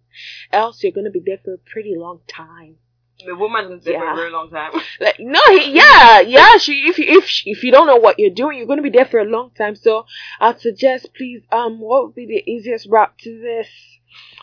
[0.52, 2.76] Else, you're gonna be there for a pretty long time.
[3.26, 4.72] The woman is there for a very long time.
[5.02, 6.58] Like no, he, yeah, yeah.
[6.58, 8.90] She, if you, if she- if you don't know what you're doing, you're gonna be
[8.90, 9.76] there for a long time.
[9.76, 10.06] So
[10.40, 13.68] I'd suggest, please, um, what would be the easiest route to this?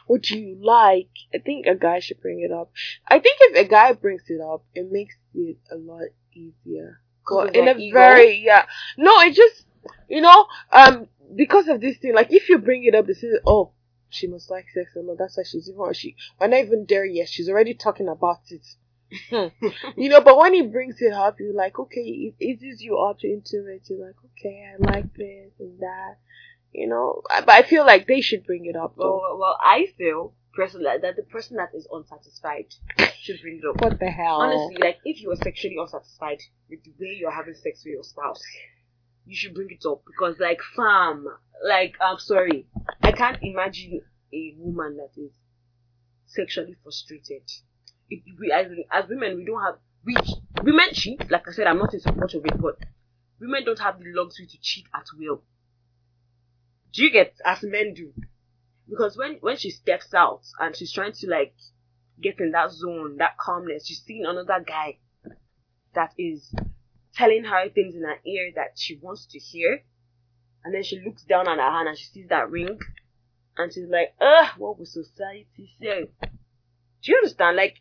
[0.06, 1.08] What do you like?
[1.34, 2.70] I think a guy should bring it up.
[3.08, 7.00] I think if a guy brings it up, it makes it a lot easier.
[7.28, 7.98] Well, in a ego?
[7.98, 8.66] very yeah.
[8.96, 9.64] No, it just
[10.08, 12.14] you know um because of this thing.
[12.14, 13.72] Like if you bring it up, they say oh
[14.16, 15.18] she must like sex a lot.
[15.18, 16.16] That's why she's even she.
[16.40, 17.28] We're not even there yet.
[17.28, 18.66] She's already talking about it.
[19.96, 23.18] You know, but when he brings it up, you're like, okay, it eases you up
[23.22, 23.82] into it.
[23.88, 26.16] You're like, okay, I like this and that.
[26.72, 29.18] You know, I- but I feel like they should bring it up though.
[29.20, 32.66] Well, well, I feel personally that the person that is unsatisfied
[33.20, 33.80] should bring it up.
[33.80, 34.40] what the hell?
[34.40, 38.02] Honestly, like if you are sexually unsatisfied with the way you're having sex with your
[38.02, 38.42] spouse,
[39.26, 41.26] you should bring it up because, like, fam,
[41.66, 42.66] like, I'm sorry,
[43.02, 45.32] I can't imagine a woman that is
[46.26, 47.42] sexually frustrated.
[48.08, 50.14] It, we, as, as women, we don't have we
[50.62, 51.28] women cheat.
[51.30, 52.76] Like I said, I'm not in support of it, but
[53.40, 55.42] women don't have the luxury to cheat at will.
[56.92, 58.12] Do you get as men do?
[58.88, 61.54] Because when when she steps out and she's trying to like
[62.22, 64.98] get in that zone, that calmness, she's seeing another guy
[65.94, 66.54] that is
[67.16, 69.82] telling her things in her ear that she wants to hear.
[70.64, 72.78] And then she looks down at her hand and she sees that ring.
[73.56, 76.10] And she's like, ugh, what will society say?
[76.20, 77.56] Do you understand?
[77.56, 77.76] Like,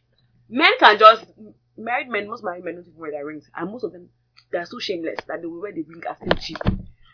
[0.47, 1.25] men can just,
[1.77, 3.49] married men, most married men don't even wear their rings.
[3.55, 4.09] And most of them,
[4.51, 6.57] they're so shameless that they will wear the ring as still cheap.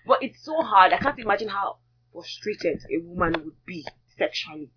[0.06, 0.94] But it's so hard.
[0.94, 1.78] I can't imagine how
[2.14, 3.86] frustrated a woman would be
[4.18, 4.70] sexually.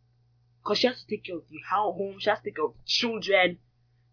[0.62, 2.74] Because she has to take care of the home, she has to take care of
[2.87, 3.59] children.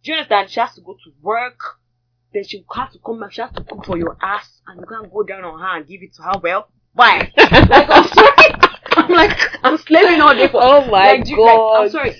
[0.03, 0.49] Do you understand?
[0.49, 1.59] She has to go to work.
[2.33, 3.31] Then she has to come back.
[3.33, 5.87] She has to cook for your ass, and you can't go down on her and
[5.87, 6.39] give it to her.
[6.41, 7.31] Well, why?
[7.37, 8.53] like I'm sorry.
[8.93, 10.61] I'm like I'm slaving all day for.
[10.63, 11.81] Oh my like, do you- like, God.
[11.83, 12.15] I'm sorry.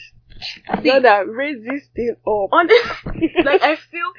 [0.83, 2.49] no, that raise this thing up.
[2.51, 4.11] Honestly, like I feel,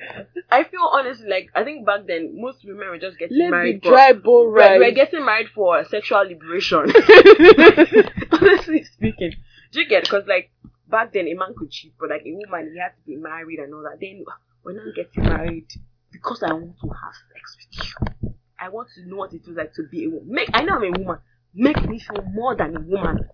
[0.51, 3.83] I feel honestly like I think back then most women were just getting Let married
[3.83, 3.91] for.
[3.91, 6.93] dry bone We're, we're getting married for sexual liberation.
[8.33, 9.33] honestly speaking,
[9.73, 10.05] do you get?
[10.05, 10.51] Because like
[10.89, 13.59] back then a man could cheat, but like a woman he had to be married
[13.59, 13.99] and all that.
[14.01, 14.25] Then
[14.65, 15.69] we're not getting married
[16.13, 17.87] because I want to have sex with
[18.23, 18.35] you.
[18.61, 20.33] I want to know what it feels like to be a woman.
[20.33, 21.19] Make I know I'm a woman.
[21.55, 23.29] Make me feel more than a woman.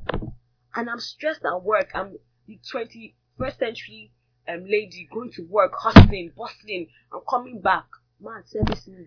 [0.74, 1.90] And I'm stressed at work.
[1.94, 4.10] I'm the 21st century
[4.48, 6.88] um lady going to work, hustling, bustling.
[7.12, 7.84] I'm coming back.
[8.20, 9.06] Man, service me.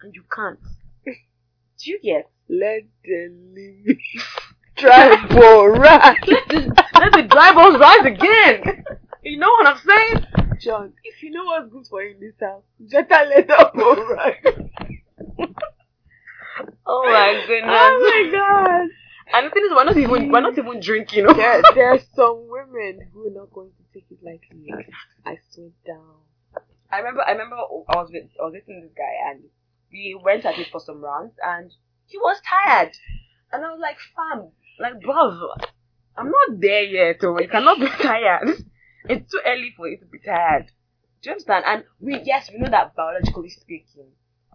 [0.00, 0.58] And you can't.
[1.04, 2.30] Do you get?
[2.48, 3.32] Let the
[4.82, 6.16] living bone rise.
[6.26, 8.84] Let the, let the bones rise again.
[9.26, 10.43] You know what I'm saying?
[10.64, 14.70] John, if you know what's good for you in this house, better let bone rise.
[16.86, 17.70] Oh my goodness.
[17.70, 18.88] Oh my god.
[19.34, 21.26] And the thing is, we're not even we're not even drinking.
[21.26, 24.72] There, there are some women who are not going to take it lightly.
[25.26, 26.62] I swear down.
[26.90, 29.42] I remember I remember I was with I was dating this guy and
[29.92, 31.72] we went at it for some rounds and
[32.06, 32.92] he was tired.
[33.52, 35.38] And I was like, fam, like bruv,
[36.16, 38.48] I'm not there yet, so you cannot be tired.
[39.08, 40.70] It's too early for you to be tired.
[41.22, 41.64] Do you understand?
[41.66, 44.08] And we yes, we know that biologically speaking,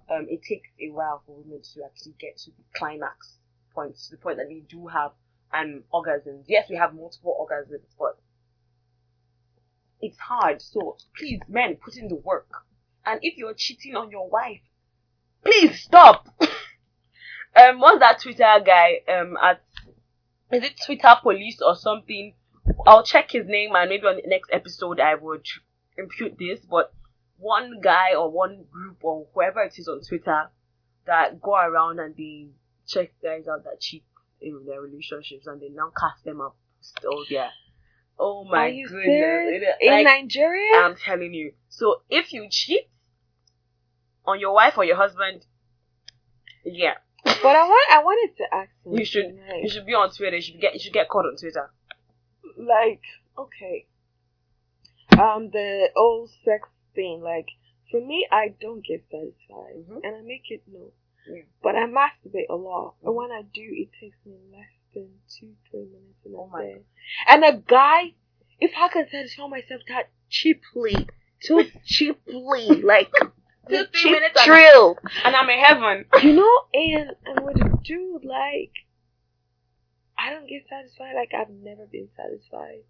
[0.09, 3.37] um, it takes a while for women to actually get to the climax
[3.73, 5.11] point, to the point that they do have
[5.53, 6.43] an orgasm.
[6.47, 8.19] Yes, we have multiple orgasms, but
[10.01, 10.61] it's hard.
[10.61, 12.49] So please, men, put in the work.
[13.05, 14.61] And if you're cheating on your wife,
[15.43, 16.27] please stop.
[17.55, 18.99] um, what's that Twitter guy?
[19.07, 19.61] Um, at
[20.51, 22.33] is it Twitter Police or something?
[22.85, 25.45] I'll check his name and maybe on the next episode I would
[25.97, 26.59] impute this.
[26.69, 26.93] But
[27.37, 30.49] one guy or one group or whoever it is on Twitter
[31.05, 32.47] that go around and they
[32.87, 34.03] check guys out that cheat
[34.41, 37.49] in their relationships and they now cast them up still there.
[38.17, 39.05] Oh my Are you goodness.
[39.05, 39.63] serious?
[39.63, 40.77] It- In like, Nigeria?
[40.77, 41.53] I'm telling you.
[41.69, 42.89] So if you cheat
[44.25, 45.45] on your wife or your husband,
[46.65, 49.93] yeah, but I want I wanted to ask you You should like- you should be
[49.93, 50.35] on Twitter.
[50.35, 51.71] You should get you should get caught on Twitter.
[52.59, 53.01] Like
[53.37, 53.85] okay.
[55.17, 57.47] Um the old sex thing like
[57.91, 59.99] for me i don't get satisfied Mhm.
[60.03, 60.91] and i make it known
[61.27, 61.43] Yeah.
[61.61, 65.55] but i masturbate a lot and when i do it takes me less than two
[65.69, 66.81] three minutes in Oh day.
[67.27, 68.13] And a guy
[68.59, 71.07] if i can satisfy myself that cheaply
[71.43, 73.11] too cheaply like
[73.69, 74.45] Two, three cheap minutes and-
[75.25, 76.05] And I'm in heaven.
[76.23, 78.73] you know and and with a dude like
[80.19, 82.81] i don't get satisfied like i've never been satisfied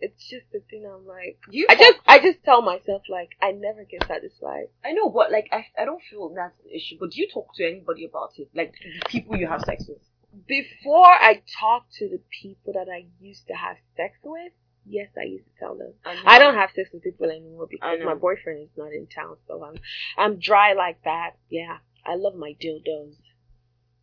[0.00, 3.52] it's just the thing i'm like You I just I just tell myself like I
[3.52, 4.66] never get satisfied.
[4.84, 6.96] I know, but like I I don't feel that's the issue.
[6.98, 8.48] But do you talk to anybody about it?
[8.52, 10.02] Like the people you have sex with?
[10.48, 14.52] Before I talk to the people that I used to have sex with,
[14.84, 15.92] yes, I used to tell them.
[16.04, 16.22] know.
[16.26, 19.62] I don't have sex with people anymore because my boyfriend is not in town, so
[19.62, 19.76] I'm
[20.18, 21.36] I'm dry like that.
[21.48, 23.14] Yeah, I love my dildos.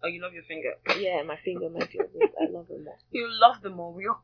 [0.03, 0.73] Oh, you love your finger.
[0.97, 2.31] Yeah, my finger, my dildos.
[2.41, 2.97] I love them all.
[3.11, 3.93] You love them all.
[3.93, 4.23] We all,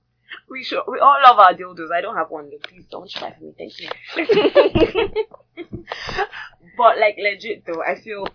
[0.49, 1.91] we should, we all love our dildos.
[1.93, 2.49] I don't have one.
[2.49, 2.57] though.
[2.67, 3.53] Please don't try for me.
[3.57, 3.89] Thank you.
[6.77, 8.27] But like legit though, I feel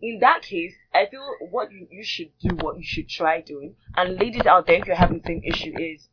[0.00, 3.74] in that case, I feel what you, you should do, what you should try doing,
[3.96, 6.08] and ladies out there, if you're having the same issue, is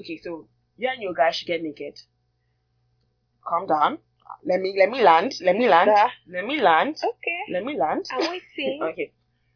[0.00, 0.20] okay.
[0.22, 2.00] So you and your guy should get naked.
[3.46, 3.98] Calm down.
[4.44, 5.34] Let me let me land.
[5.40, 5.90] Let me land.
[6.28, 6.96] Let me land.
[7.02, 7.52] Okay.
[7.52, 8.06] Let me land.
[8.10, 8.80] I'm waiting.
[8.92, 9.12] Okay.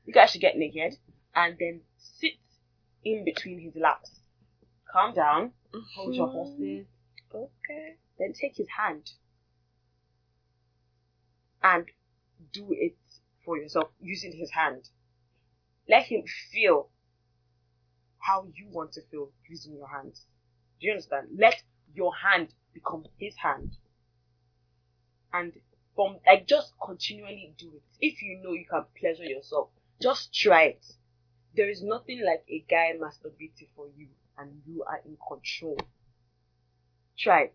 [0.07, 0.97] You guys should get naked
[1.35, 2.35] and then sit
[3.05, 4.21] in between his laps.
[4.91, 5.53] Calm down.
[5.95, 6.33] Hold your Mhm.
[6.33, 6.87] horses.
[7.33, 7.97] Okay.
[8.19, 9.13] Then take his hand
[11.63, 11.91] and
[12.53, 12.97] do it
[13.45, 14.89] for yourself using his hand.
[15.89, 16.91] Let him feel
[18.19, 20.27] how you want to feel using your hands.
[20.81, 21.37] Do you understand?
[21.37, 21.63] Let
[21.95, 23.77] your hand become his hand.
[25.33, 25.61] And
[25.95, 27.83] from like just continually do it.
[28.01, 30.85] If you know you can pleasure yourself, just try it.
[31.55, 35.79] There is nothing like a guy masturbating for you and you are in control.
[37.19, 37.55] Try it.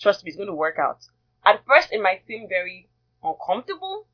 [0.00, 1.04] Trust me, it's going to work out.
[1.44, 2.88] At first, it might seem very
[3.22, 4.06] uncomfortable,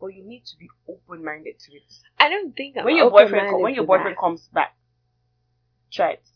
[0.00, 1.94] but you need to be open minded to it.
[2.18, 4.20] I don't think I'm when your boyfriend open-minded when your boyfriend that.
[4.20, 4.76] comes back,
[5.90, 6.28] try it.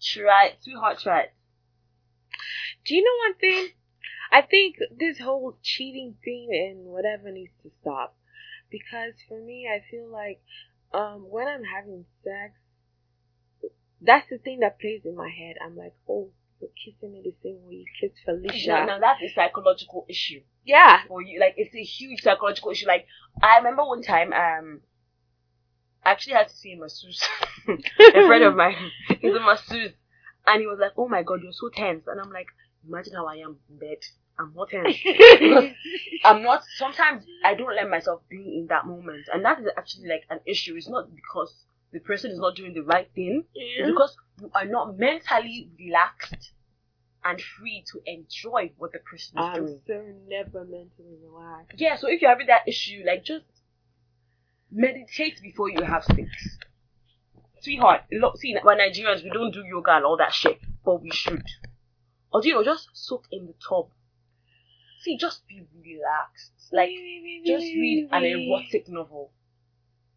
[0.00, 0.98] Try it, sweetheart.
[1.00, 1.32] Try it.
[2.84, 3.68] Do you know one thing?
[4.30, 8.16] I think this whole cheating thing and whatever needs to stop.
[8.74, 10.42] Because for me, I feel like
[10.92, 12.54] um, when I'm having sex,
[14.00, 15.54] that's the thing that plays in my head.
[15.64, 18.66] I'm like, oh, you're kissing me the same way you kissed Felicia.
[18.68, 21.02] Now, now that's a psychological issue Yeah.
[21.06, 21.38] for you.
[21.38, 22.88] Like it's a huge psychological issue.
[22.88, 23.06] Like
[23.40, 24.80] I remember one time, um,
[26.04, 27.22] I actually had to see a masseuse.
[27.68, 28.74] a friend of mine,
[29.20, 29.92] he's a masseuse,
[30.48, 32.48] and he was like, "Oh my god, you're so tense," and I'm like,
[32.86, 33.98] "Imagine how I am in bed.
[34.38, 34.96] I'm not tense."
[36.24, 36.62] I'm not.
[36.76, 40.40] Sometimes I don't let myself be in that moment, and that is actually like an
[40.46, 40.74] issue.
[40.76, 41.54] It's not because
[41.92, 43.44] the person is not doing the right thing.
[43.54, 46.52] It's because you are not mentally relaxed
[47.24, 49.80] and free to enjoy what the person is I'm doing.
[49.86, 51.78] so never mentally relaxed.
[51.80, 51.96] Yeah.
[51.96, 53.44] So if you're having that issue, like just
[54.70, 56.28] meditate before you have sex.
[57.60, 61.10] Sweetheart, look, see, we're Nigerians, we don't do yoga and all that shit, but we
[61.10, 61.42] should.
[62.32, 63.88] Or do you know, just soak in the tub.
[65.04, 66.52] See, just be relaxed.
[66.72, 66.88] Like,
[67.44, 69.32] just read an erotic novel.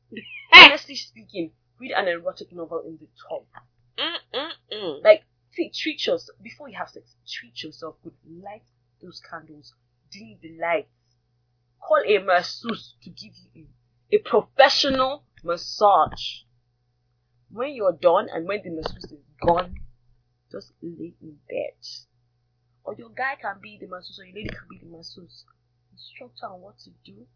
[0.53, 0.63] Eh!
[0.63, 3.43] Honestly speaking, read an erotic novel in the tub.
[3.99, 5.03] Mm-mm-mm.
[5.03, 7.17] Like, see, treat yourself before you have sex.
[7.27, 8.13] Treat yourself good.
[8.25, 8.63] Light
[9.03, 9.73] those candles.
[10.09, 10.87] Dim the lights.
[11.81, 13.67] Call a masseuse to give you
[14.13, 16.43] a, a professional massage.
[17.51, 19.75] When you're done and when the masseuse is gone,
[20.49, 21.75] just lay in bed.
[22.87, 25.43] Or your guy can be the masseuse, or your lady can be the masseuse.
[25.91, 27.27] Instruct her on what to do.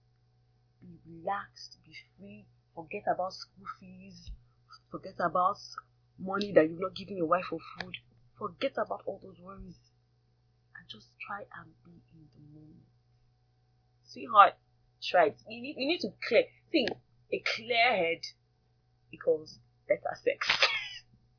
[0.80, 1.78] Be relaxed.
[1.86, 2.46] Be free.
[2.74, 4.32] Forget about school fees.
[4.90, 5.58] Forget about
[6.18, 7.98] money that you've not given your wife for food.
[8.40, 9.76] Forget about all those worries
[10.78, 12.88] and just try and be in the moment.
[14.06, 14.54] Sweetheart,
[15.04, 15.42] try it.
[15.50, 16.46] You need, you need to clear.
[16.72, 16.88] See,
[17.34, 18.22] a clear head
[19.12, 19.60] equals
[19.90, 20.48] better sex.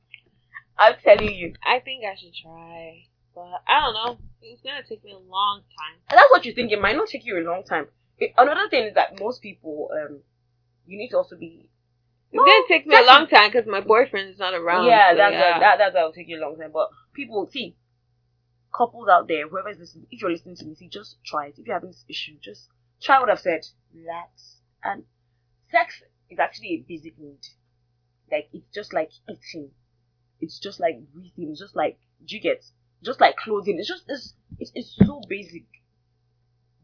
[0.79, 1.55] I'm telling you.
[1.67, 3.07] I think I should try.
[3.35, 4.19] But I don't know.
[4.43, 5.99] It's gonna take me a long time.
[6.11, 6.73] And that's what you think.
[6.73, 7.87] It might not take you a long time.
[8.19, 10.21] It, another thing is that most people, um,
[10.87, 11.69] you need to also be.
[12.31, 14.87] It's gonna take me a long time because my boyfriend is not around.
[14.87, 15.59] Yeah, so that's yeah.
[15.59, 16.71] that that's that'll take you a long time.
[16.73, 17.77] But people see
[18.75, 21.59] couples out there, whoever is listening, if you're listening to me, see, just try it.
[21.59, 22.69] If you're having this issue, just
[23.03, 23.61] try what I've said.
[23.95, 24.57] Relax.
[24.83, 25.05] And
[25.71, 27.41] sex is actually a basic need.
[28.31, 29.71] Like it's just like eating.
[30.41, 31.51] It's just like breathing.
[31.51, 32.65] It's just like do you get?
[33.03, 33.79] Just like clothing.
[33.79, 35.65] It's just it's it's, it's so basic.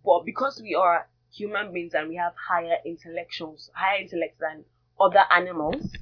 [0.04, 4.64] But because we are human beings and we have higher intellectuals, higher intellects than
[5.00, 5.92] other animals,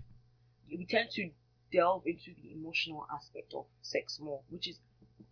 [0.69, 1.31] we tend to
[1.73, 4.79] delve into the emotional aspect of sex more, which is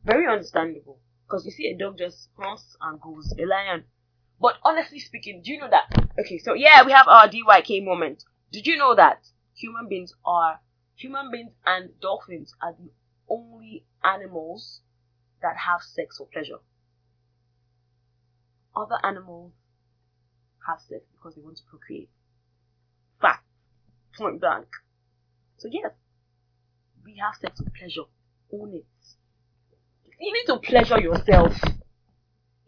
[0.05, 0.99] very understandable.
[1.27, 3.85] Because you see a dog just hunts and goes, a lion.
[4.41, 6.07] But honestly speaking, do you know that?
[6.19, 8.25] Okay, so yeah, we have our DYK moment.
[8.53, 10.61] Did you know that human beings are,
[10.97, 12.91] human beings and dolphins are the
[13.29, 14.81] only animals
[15.43, 16.59] that have sex for pleasure?
[18.77, 19.53] Other animals
[20.67, 22.11] have sex because they want to procreate.
[23.21, 23.45] Fact.
[24.17, 24.67] Point blank.
[25.59, 25.93] So yes,
[27.05, 28.09] we have sex for pleasure.
[28.53, 28.87] Own it.
[30.21, 31.57] You need to pleasure yourself.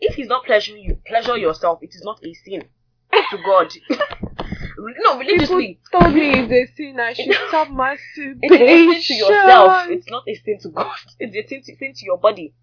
[0.01, 1.79] If he's not pleasuring you, pleasure yourself.
[1.83, 2.65] It is not a sin
[3.13, 3.73] to God.
[4.79, 7.01] no, religiously, People told me it's a sin.
[7.01, 8.39] I should stop masturbation.
[8.43, 9.87] it is a sin to yourself.
[9.89, 10.97] It's not a sin to God.
[11.18, 12.55] It's a sin to, sin to your body.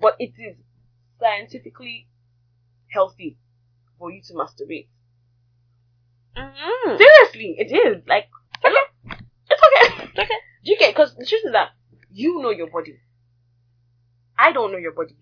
[0.00, 0.56] But it is
[1.20, 2.08] scientifically
[2.88, 3.38] healthy
[3.98, 4.88] for you to masturbate.
[6.36, 6.96] Mm-hmm.
[6.96, 8.02] Seriously, it is.
[8.06, 9.18] Like, it's okay.
[9.50, 10.04] It's okay.
[10.04, 10.38] It's okay.
[10.64, 10.94] Do you get?
[10.94, 11.70] Because the truth is that
[12.10, 12.98] you know your body.
[14.38, 15.16] I don't know your body.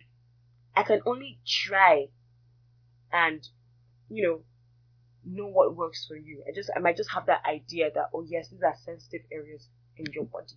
[0.76, 2.06] I can only try
[3.12, 3.46] and,
[4.08, 4.40] you know,
[5.24, 6.42] know what works for you.
[6.48, 9.68] I just I might just have that idea that oh yes, these are sensitive areas
[9.96, 10.54] in your body.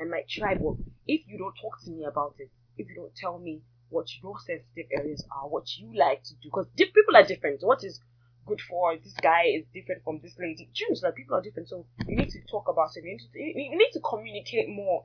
[0.00, 0.74] I might try, but
[1.06, 4.38] if you don't talk to me about it, if you don't tell me what your
[4.40, 7.62] sensitive areas are, what you like to do, because people are different.
[7.62, 8.00] What is
[8.46, 10.68] good for this guy is different from this lady.
[10.72, 13.04] Choose that people are different, so you need to talk about it.
[13.04, 15.04] You need to, you need to communicate more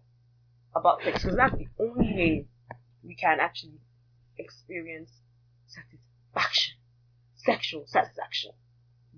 [0.75, 2.45] about sex because that's the only way
[3.03, 3.79] we can actually
[4.37, 5.09] experience
[5.67, 6.75] satisfaction,
[7.35, 8.51] sexual satisfaction.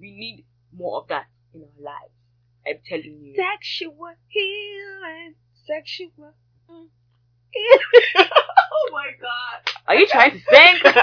[0.03, 0.43] We need
[0.75, 2.11] more of that in our lives.
[2.67, 3.35] I'm telling you.
[3.37, 5.35] Sexual healing,
[5.65, 6.33] sexual.
[6.69, 6.89] oh
[8.91, 9.71] my god!
[9.87, 10.75] Are you trying to sing?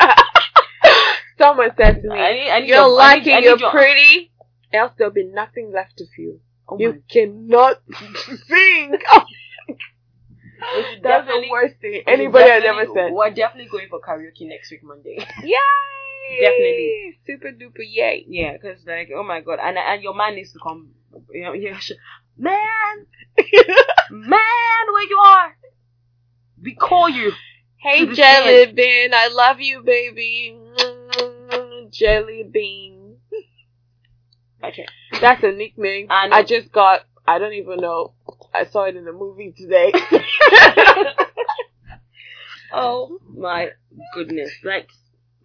[1.39, 3.71] Someone said to me, I need, I need "You're your, lucky, you're your...
[3.71, 4.33] pretty,
[4.71, 6.41] else there'll be nothing left of you.
[6.69, 7.81] Oh you cannot
[8.49, 9.25] sing." Oh.
[11.03, 13.13] That's the worst thing anybody has ever said.
[13.13, 15.27] We're definitely going for karaoke next week, Monday.
[15.43, 15.57] Yay!
[16.41, 17.19] Definitely.
[17.27, 18.25] Super duper yay.
[18.29, 20.91] Yeah, because like, oh my god, and and your man needs to come.
[21.33, 21.79] You know, yeah,
[22.39, 23.07] man,
[24.11, 25.57] man, where you are?
[26.63, 27.33] We call you.
[27.83, 30.59] Hey, Jelly Bean, I love you, baby.
[31.91, 33.17] Jelly Bean.
[34.63, 34.87] Okay,
[35.21, 36.09] that's a nickname.
[36.11, 37.01] I, I just got.
[37.27, 38.13] I don't even know.
[38.53, 39.93] I saw it in the movie today.
[42.73, 43.71] oh my
[44.15, 44.51] goodness!
[44.63, 44.89] Like,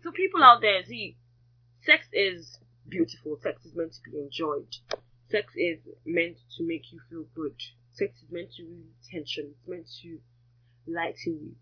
[0.05, 1.17] so people out there, see,
[1.83, 3.39] sex is beautiful.
[3.41, 4.75] Sex is meant to be enjoyed.
[5.31, 7.59] Sex is meant to make you feel good.
[7.91, 9.49] Sex is meant to relieve tension.
[9.49, 10.19] It's meant to
[10.85, 11.55] lighten you.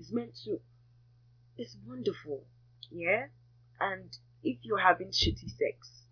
[0.00, 0.58] It's meant to.
[1.56, 2.42] It's wonderful,
[2.90, 3.26] yeah.
[3.78, 6.02] And if you're having shitty sex,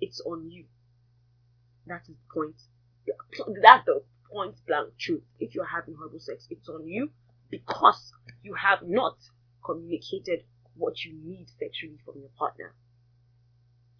[0.00, 0.66] it's on you.
[1.88, 2.54] That is the point.
[3.62, 5.24] That's the point blank truth.
[5.40, 7.10] If you're having horrible sex, it's on you
[7.50, 8.12] because
[8.44, 9.16] you have not
[9.68, 10.44] communicated
[10.74, 12.74] what you need sexually from your partner.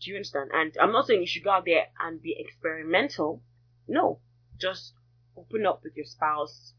[0.00, 0.50] Do you understand?
[0.54, 3.42] And I'm not saying you should go out there and be experimental.
[3.86, 4.20] No.
[4.58, 4.94] Just
[5.36, 6.72] open up with your spouse,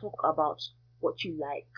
[0.00, 0.62] talk about
[1.00, 1.68] what you like,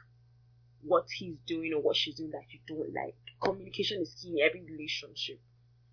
[0.82, 3.16] what he's doing or what she's doing that you don't like.
[3.42, 5.40] Communication is key in every relationship.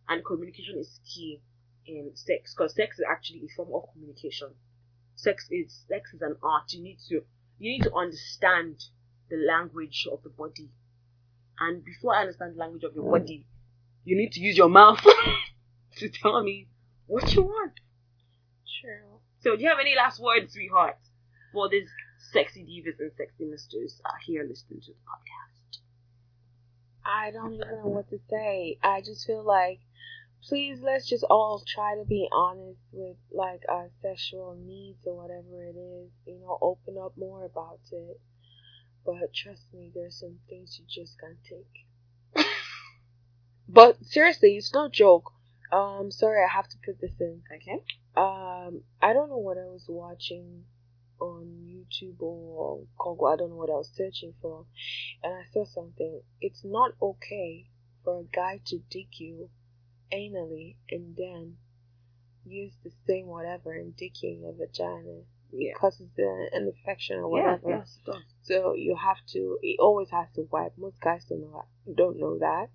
[0.07, 1.41] And communication is key
[1.85, 4.49] in sex because sex is actually a form of communication.
[5.15, 6.71] Sex is sex is an art.
[6.73, 7.21] You need to
[7.57, 8.83] you need to understand
[9.29, 10.69] the language of the body.
[11.59, 13.11] And before I understand the language of your mm.
[13.11, 13.45] body,
[14.03, 15.03] you need to use your mouth
[15.97, 16.67] to tell me
[17.07, 17.73] what you want.
[18.81, 19.19] True.
[19.41, 20.97] So do you have any last words, sweetheart,
[21.53, 21.89] for these
[22.31, 25.79] sexy divas and sexy misters are here listening to the podcast?
[27.05, 28.77] I don't even know what to say.
[28.83, 29.79] I just feel like
[30.47, 35.63] please let's just all try to be honest with like our sexual needs or whatever
[35.63, 38.19] it is you know open up more about it
[39.05, 42.45] but trust me there's some things you just can't take.
[43.67, 45.31] But seriously it's no joke.
[45.71, 47.41] Um sorry i have to put this in.
[47.55, 47.81] Okay.
[48.15, 50.65] Um i don't know what i was watching
[51.19, 53.27] on youtube or Google.
[53.27, 54.65] i don't know what i was searching for.
[55.23, 56.21] And i saw something.
[56.41, 57.69] It's not okay
[58.03, 59.49] for a guy to dig you
[60.11, 61.57] anally and then
[62.45, 65.21] use the same whatever and digging your vagina
[65.57, 65.73] yeah.
[65.79, 67.69] causes an, infection or whatever.
[67.69, 69.57] Yes, yes, so you have to.
[69.61, 70.73] It always has to wipe.
[70.77, 71.95] Most guys don't know that.
[71.95, 72.69] Don't know that.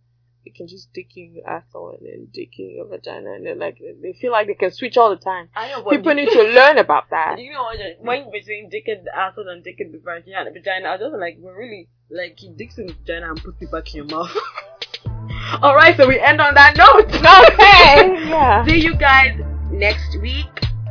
[0.44, 3.54] You can just dig in your asshole and then dig in your vagina, and they're
[3.54, 5.50] like they feel like they can switch all the time.
[5.54, 7.38] I know, People need to learn about that.
[7.38, 7.70] You know,
[8.00, 11.36] when between dick in the asshole and dick in the vagina, vagina, I just like
[11.38, 14.34] we're really like he dicks in the vagina and puts it back in your mouth.
[15.62, 17.10] All right, so we end on that note.
[17.20, 18.28] Okay.
[18.28, 18.64] yeah.
[18.64, 19.38] See you guys
[19.70, 20.46] next week,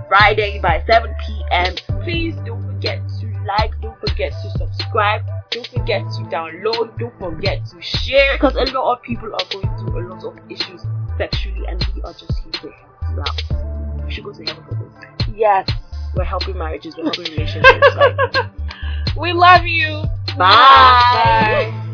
[0.10, 1.76] Friday by 7 p.m.
[2.03, 7.66] Please don't forget to like, don't forget to subscribe, don't forget to download, don't forget
[7.68, 10.84] to share because a lot of people are going through a lot of issues
[11.18, 14.05] sexually and we are just here to help you out.
[14.05, 15.36] We should go to heaven for this.
[15.36, 15.70] Yes.
[16.16, 18.38] We're helping marriages, we're helping relationships.
[19.18, 20.03] we love you.
[20.38, 21.72] Bye.
[21.72, 21.86] Bye.